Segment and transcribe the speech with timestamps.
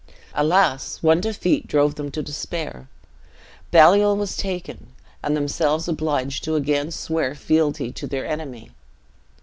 [0.33, 0.97] Alas!
[1.03, 2.89] one defeat drove them to despair.
[3.69, 4.87] Baliol was taken,
[5.21, 8.71] and themselves obliged to again swear fealty to their enemy.